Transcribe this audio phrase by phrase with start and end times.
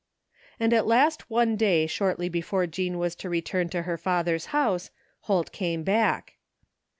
[0.59, 4.47] And at last one day shortly before Jean was to re turn to her father's
[4.47, 4.89] house,
[5.19, 6.37] Holt came back.